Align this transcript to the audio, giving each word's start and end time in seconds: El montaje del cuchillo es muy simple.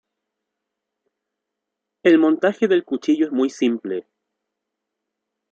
El 2.01 2.17
montaje 2.17 2.67
del 2.67 2.83
cuchillo 2.83 3.27
es 3.27 3.31
muy 3.31 3.51
simple. 3.51 4.07